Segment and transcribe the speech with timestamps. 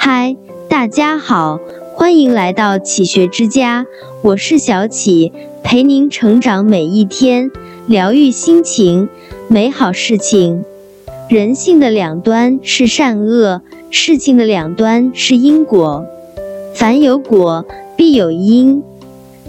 [0.00, 0.36] 嗨，
[0.68, 1.58] 大家好，
[1.96, 3.84] 欢迎来到启学之家，
[4.22, 5.32] 我是小启，
[5.64, 7.50] 陪您成长每一天，
[7.88, 9.08] 疗愈心情，
[9.48, 10.64] 美好事情。
[11.28, 16.06] 人性的两端是善恶，事情的两端是因果。
[16.74, 18.80] 凡有果，必有因。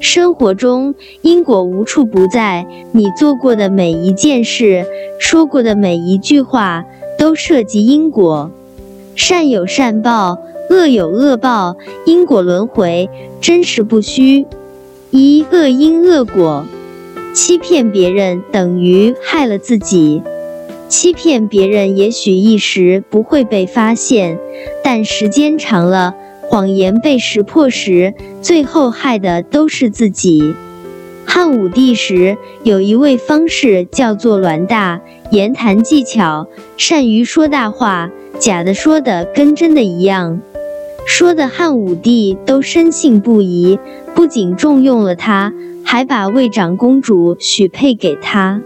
[0.00, 4.86] 生活中，因果无处不在，你做过的每一件事，
[5.20, 6.86] 说过的每一句话，
[7.18, 8.50] 都涉及因果。
[9.18, 10.38] 善有善报，
[10.70, 11.76] 恶有恶报，
[12.06, 14.46] 因果轮回，真实不虚。
[15.10, 16.64] 一恶因恶果，
[17.34, 20.22] 欺骗别人等于害了自己。
[20.86, 24.38] 欺骗别人也许一时不会被发现，
[24.84, 30.54] 但时间长了，谎言被识破时，最后害的都是自己。
[31.30, 38.10] 汉武帝时，有一位方士叫做栾大，言谈技巧，善于说大话。
[38.38, 40.40] 假的说的跟真的一样，
[41.06, 43.78] 说的汉武帝都深信不疑，
[44.14, 45.52] 不仅重用了他，
[45.84, 48.62] 还把魏长公主许配给他。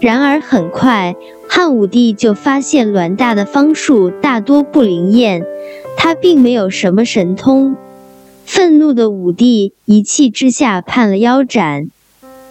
[0.00, 1.14] 然而很快，
[1.48, 5.44] 汉武帝就发现栾大的方术大多不灵验，
[5.96, 7.76] 他并没有什么神通。
[8.44, 11.88] 愤怒的武帝一气之下判了腰斩。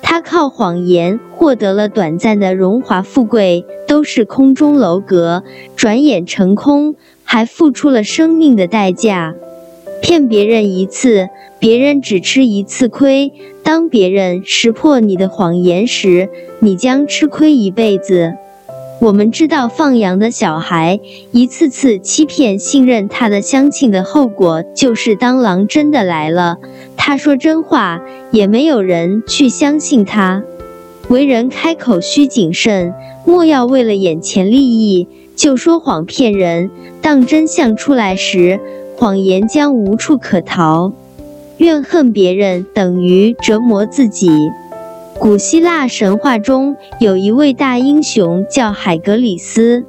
[0.01, 5.43] 他靠谎言获得了短暂的荣华富贵，都是空中楼阁，
[5.75, 9.35] 转眼成空，还付出了生命的代价。
[10.01, 13.31] 骗别人一次，别人只吃一次亏；
[13.63, 18.33] 当别人识破你的谎言时，你将吃亏一辈子。
[19.01, 20.99] 我们知道，放羊的小孩
[21.31, 26.59] 一次次欺骗信任他的乡亲的后果，就是当狼真的来了，
[26.95, 30.43] 他说真话，也没有人去相信他。
[31.07, 32.93] 为人开口需谨慎，
[33.25, 36.69] 莫要为了眼前利益就说谎骗人。
[37.01, 38.59] 当真相出来时，
[38.95, 40.93] 谎言将无处可逃。
[41.57, 44.29] 怨恨别人等于折磨自己。
[45.21, 49.85] 古希腊神话中有一位大英雄叫海格里斯。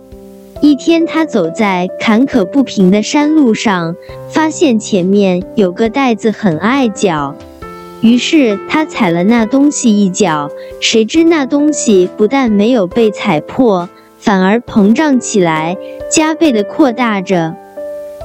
[0.60, 3.96] 一天，他走在坎坷不平的山路上，
[4.28, 7.34] 发现前面有个袋子很碍脚，
[8.02, 10.50] 于是他踩了那东西一脚。
[10.82, 13.88] 谁知那东西不但没有被踩破，
[14.18, 15.78] 反而膨胀起来，
[16.10, 17.54] 加倍的扩大着。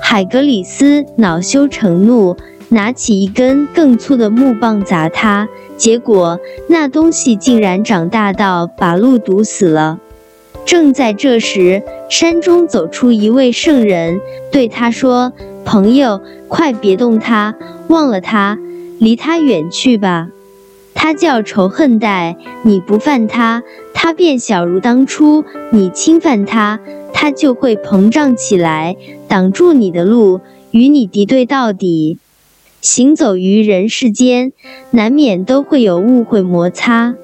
[0.02, 2.36] 海格里斯恼羞成怒。
[2.70, 5.48] 拿起一根更粗的木棒砸他，
[5.78, 10.00] 结果那东西竟然长大到把路堵死了。
[10.66, 14.20] 正在这时，山中走出一位圣人，
[14.52, 15.32] 对他说
[15.64, 17.56] ：“朋友，快别动他，
[17.88, 18.58] 忘了他，
[19.00, 20.28] 离他远去吧。
[20.94, 26.80] 他叫仇恨带，你不犯他，他便小如当初；你侵犯他，
[27.14, 32.18] 他就会膨胀起来，挡住你的路，与你敌对到底。”
[32.90, 34.54] 行走于人世间，
[34.92, 37.16] 难免都会有误会摩擦。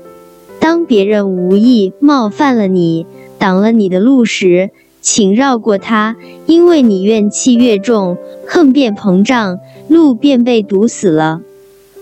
[0.59, 3.05] 当别人无意冒犯了你，
[3.39, 9.57] 挡了你的路时，请绕过他，因为你怨气越重，恨便膨胀，
[9.87, 11.39] 路便被堵死了。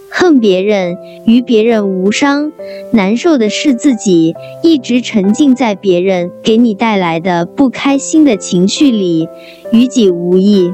[0.09, 0.97] 恨别人
[1.27, 2.51] 与别人无伤，
[2.91, 4.33] 难受的是自己
[4.63, 9.29] 一直沉浸在别人给你带来的不开心的情绪里，
[9.71, 10.73] 与己无益。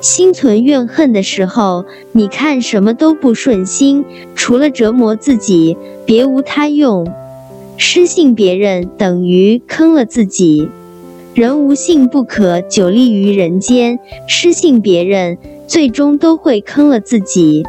[0.00, 7.06] 心存怨恨的时候，你看什么都不顺心，除了折磨自己，别无他用。
[7.76, 10.68] 失信别人等于坑了自己。
[11.34, 17.64] 人无信不可久立于人间，失信别人，最终都会坑了自己。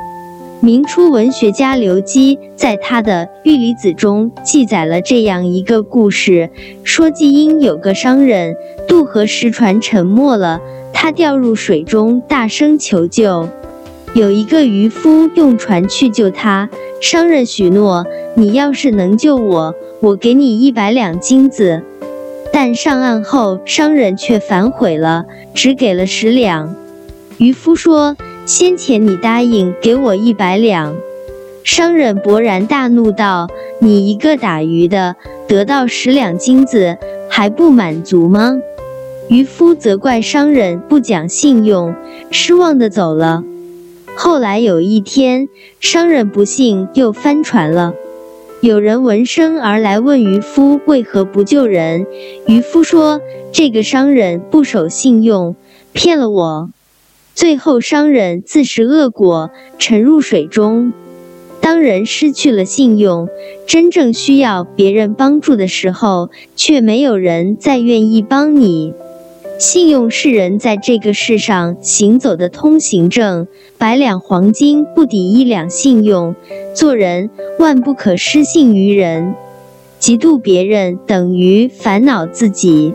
[0.63, 6.51] 明初文学家刘基在他的《玉离子》中记载了这样一个故事：
[6.83, 8.55] 说季阴有个商人
[8.87, 10.61] 渡河时船沉没了。
[10.93, 13.49] 他掉入水中，大声求救。
[14.13, 16.69] 有一个渔夫用船去救他。
[17.01, 18.05] 商人许诺
[18.37, 21.81] ：“你要是能救我，我给你一百两金子。”
[22.53, 25.25] 但上岸后，商人却反悔了，
[25.55, 26.75] 只给了十两。
[27.39, 28.15] 渔夫说
[28.45, 30.95] ：“先前你答应给我一百两。”
[31.63, 33.47] 商人勃然大怒道
[33.79, 35.15] ：“你一个打鱼的，
[35.47, 36.97] 得到十两金子
[37.29, 38.59] 还不满足吗？”
[39.29, 41.95] 渔夫责怪商人不讲信用，
[42.31, 43.43] 失望的走了。
[44.15, 45.47] 后来有一天，
[45.79, 47.93] 商人不幸又翻船了。
[48.59, 52.05] 有人闻声而来，问渔夫为何不救人。
[52.47, 53.21] 渔夫说
[53.53, 55.55] ：“这个商人不守信用，
[55.93, 56.69] 骗了我。”
[57.33, 60.93] 最后，商人自食恶果，沉入水中。
[61.61, 63.29] 当人失去了信用，
[63.67, 68.93] 真正需要别人帮助的时候，却没有人再愿意帮你。
[69.57, 76.35] 信用是人在这个世上行走的通行证，百两黄金不抵一两信用。
[76.73, 77.29] 做人
[77.59, 79.35] 万不可失信于人，
[79.99, 82.93] 嫉妒别人等于烦恼自己。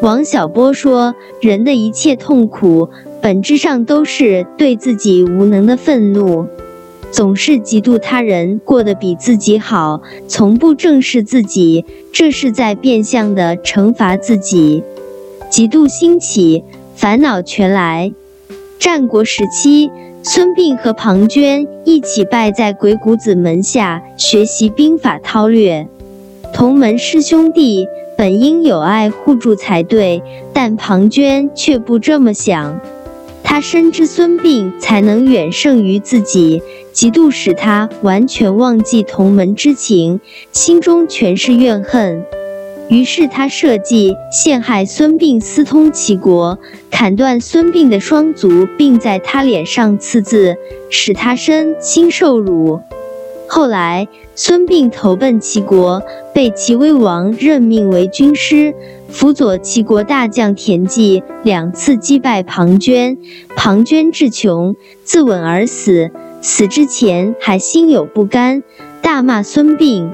[0.00, 2.88] 王小波说：“人的一切痛苦，
[3.22, 6.48] 本质上都是对自己无能的愤怒。
[7.12, 14.82] 总是嫉妒他人过得比自己好，从不正视自己，这是在变相的惩罚自己。
[15.48, 16.64] 嫉妒兴起，
[16.96, 18.12] 烦恼全来。
[18.80, 19.90] 战国时期，
[20.24, 25.86] 孙膑和庞涓一起拜在鬼谷子门下学习兵法韬略，
[26.52, 30.22] 同门师兄弟。”本应友爱互助才对，
[30.52, 32.78] 但庞涓却不这么想。
[33.52, 36.62] 他深知孙膑才能远胜于自己，
[36.94, 40.20] 嫉妒使他完全忘记同门之情，
[40.52, 42.24] 心中全是怨恨。
[42.88, 46.58] 于是他设计陷害孙膑，私通齐国，
[46.90, 50.56] 砍断孙膑的双足，并在他脸上刺字，
[50.88, 52.80] 使他身心受辱。
[53.46, 56.02] 后来，孙膑投奔齐国，
[56.32, 58.72] 被齐威王任命为军师，
[59.12, 63.18] 辅佐齐国大将田忌两次击败庞涓。
[63.54, 64.74] 庞涓志穷，
[65.04, 66.10] 自刎而死。
[66.40, 68.62] 死之前还心有不甘，
[69.02, 70.08] 大骂孙膑。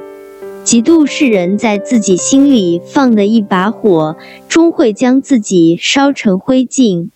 [0.65, 4.17] 嫉妒是人在自己心里放的一把火，
[4.49, 7.09] 终会将自己烧成灰烬。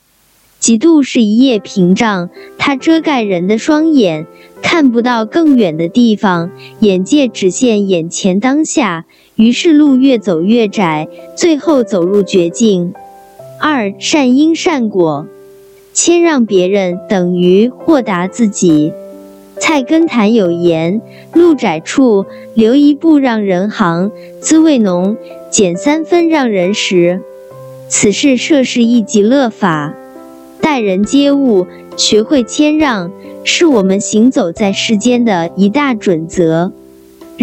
[0.60, 4.26] 嫉妒是一叶屏障，它遮盖人的双眼。
[4.62, 9.04] 看不到更远的地方，眼界只限眼前当下，
[9.36, 12.92] 于是路越走越窄，最后走入绝境。
[13.60, 15.26] 二善因善果，
[15.92, 18.92] 谦让别人等于豁达自己。
[19.60, 21.00] 菜根谭有言：
[21.32, 25.16] 路窄处留一步让人行，滋味浓；
[25.50, 27.20] 减三分让人食。
[27.88, 29.94] 此事涉世一极乐法，
[30.60, 33.10] 待人接物，学会谦让。
[33.44, 36.66] 是我们行走在世间的一大准则。《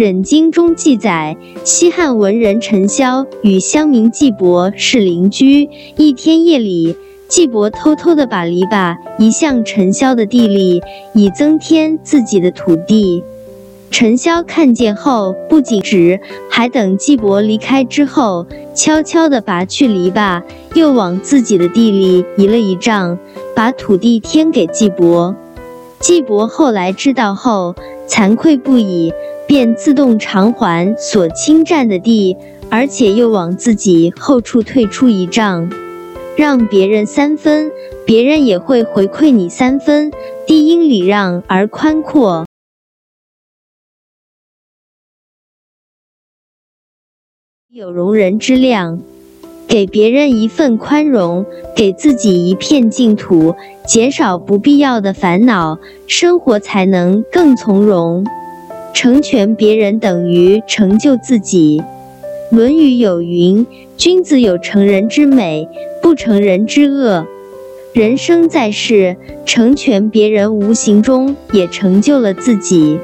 [0.00, 5.68] 忍经》中记载，西汉文人陈嚣与乡民季伯是邻居。
[5.94, 6.96] 一天夜里，
[7.28, 10.80] 季伯偷偷地把篱笆移向陈嚣的地里，
[11.12, 13.22] 以增添自己的土地。
[13.90, 16.18] 陈嚣看见后，不仅止，
[16.48, 20.42] 还等季伯离开之后，悄悄地拔去篱笆，
[20.72, 23.18] 又往自己的地里移了一丈，
[23.54, 25.36] 把土地添给季伯。
[25.98, 27.74] 季伯后来知道后，
[28.08, 29.12] 惭愧不已，
[29.50, 32.36] 便自动偿还所侵占的地，
[32.70, 35.68] 而且又往自己后处退出一丈，
[36.36, 37.72] 让别人三分，
[38.06, 40.12] 别人也会回馈你三分。
[40.46, 42.46] 地因礼让而宽阔，
[47.72, 49.00] 有容人之量。
[49.66, 51.44] 给别人一份宽容，
[51.74, 58.24] 给自己一片净土，减少不必要的烦恼，生活才能更从容。
[58.92, 61.82] 成全别人等于成就自己。
[62.56, 63.66] 《论语》有云
[63.96, 65.68] ：“君子有成人之美，
[66.02, 67.26] 不成人之恶。”
[67.92, 72.98] 人生在世，成全别人，无形中也成就了自己。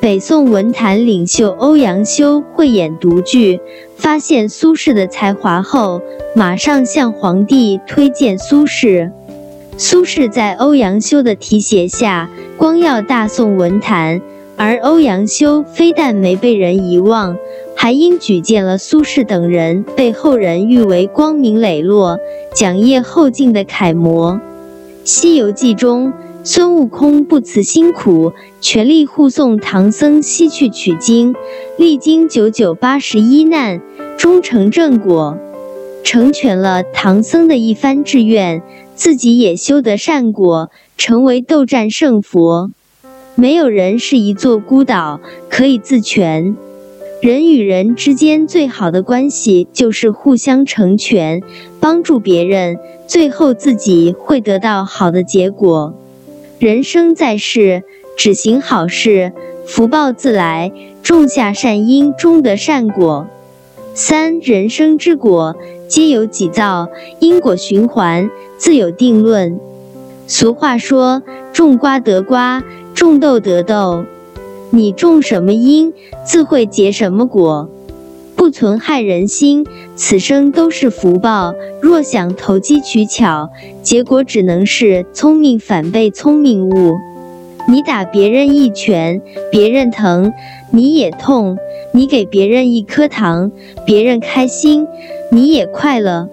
[0.00, 3.60] 北宋文坛领袖欧阳修慧眼独具，
[3.96, 6.00] 发现苏轼的才华后，
[6.34, 9.10] 马上向皇帝推荐苏轼。
[9.76, 14.20] 苏轼在欧阳修的提携下，光耀大宋文坛。
[14.56, 17.36] 而欧阳修非但没被人遗忘，
[17.74, 22.18] 还因举荐了苏轼等人，被后人誉为光明磊落、
[22.54, 24.34] 讲业后进的楷模。
[25.04, 26.12] 《西游记》中。
[26.44, 31.36] 孙悟空不辞辛苦，全力护送唐僧西去取经，
[31.76, 33.80] 历经九九八十一难，
[34.18, 35.38] 终成正果，
[36.02, 38.60] 成全了唐僧的一番志愿，
[38.96, 42.72] 自己也修得善果，成为斗战胜佛。
[43.42, 45.18] 没有人是一座孤岛，
[45.50, 46.56] 可以自全。
[47.20, 51.42] 人与人之间最好的关系就是互相成全，
[51.80, 55.92] 帮助别人，最后自己会得到好的结果。
[56.60, 57.82] 人生在世，
[58.16, 59.32] 只行好事，
[59.66, 60.70] 福报自来。
[61.02, 63.26] 种下善因，终得善果。
[63.92, 65.56] 三人生之果，
[65.88, 66.86] 皆有己造，
[67.18, 69.58] 因果循环，自有定论。
[70.28, 72.62] 俗话说：种瓜得瓜，
[72.94, 74.04] 种豆得豆。
[74.70, 75.92] 你种什么因，
[76.24, 77.68] 自会结什么果。
[78.34, 81.54] 不存害人心，此生都是福报。
[81.80, 83.50] 若想投机取巧，
[83.82, 86.96] 结果只能是聪明反被聪明误。
[87.68, 89.22] 你打别人一拳，
[89.52, 90.32] 别人疼，
[90.70, 91.56] 你也痛；
[91.92, 93.52] 你给别人一颗糖，
[93.86, 94.88] 别人开心，
[95.30, 96.28] 你也快乐。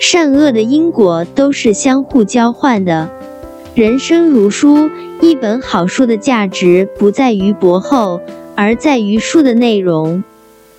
[0.00, 3.08] 善恶的因果都是相互交换的。
[3.74, 4.90] 人生如书，
[5.22, 8.20] 一本好书的价值不在于博厚，
[8.54, 10.22] 而在于书的内容。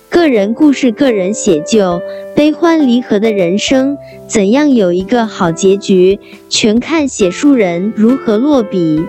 [0.08, 2.00] 个人故事，个人写就，
[2.34, 6.18] 悲欢离合的人生，怎样有一个好结局，
[6.48, 9.04] 全看写书人如何落笔。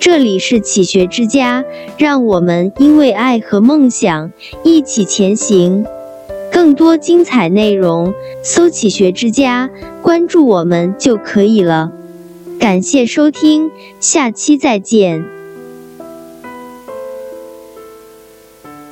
[0.00, 1.64] 这里是启学之家，
[1.98, 4.32] 让我们因为爱和梦想
[4.64, 5.86] 一起前行。
[6.50, 9.70] 更多精彩内容，搜“启学之家”，
[10.02, 11.92] 关注我们就可以了。
[12.58, 13.70] 感谢收听，
[14.00, 15.43] 下期再见。